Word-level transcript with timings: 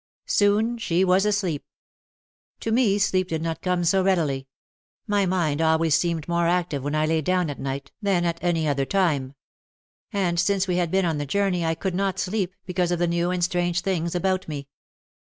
Soon 0.25 0.79
she 0.79 1.03
was 1.05 1.27
asleep. 1.27 1.63
To 2.61 2.71
me 2.71 2.97
sleep 2.97 3.27
did 3.27 3.43
not 3.43 3.61
come 3.61 3.83
so 3.83 4.01
readily. 4.03 4.47
My 5.05 5.27
mind 5.27 5.61
always 5.61 5.93
seemed 5.93 6.27
more 6.27 6.47
active 6.47 6.83
when 6.83 6.95
I 6.95 7.05
lay 7.05 7.21
down 7.21 7.51
at 7.51 7.59
night 7.59 7.91
than 8.01 8.25
at 8.25 8.43
any 8.43 8.61
58 8.65 8.69
OUT 8.69 8.71
OF 8.71 8.77
THE 8.77 8.81
SHADOW 8.81 8.81
other 8.81 8.85
time. 9.19 9.33
And 10.11 10.39
since 10.39 10.67
we 10.67 10.77
had 10.77 10.89
been 10.89 11.05
on 11.05 11.19
the 11.19 11.27
journey 11.27 11.63
I 11.63 11.75
could 11.75 11.93
not 11.93 12.17
sleep 12.17 12.55
because 12.65 12.89
of 12.89 12.97
the 12.97 13.05
new 13.05 13.29
and 13.29 13.43
strange 13.43 13.81
things 13.81 14.15
about 14.15 14.47
me. 14.47 14.67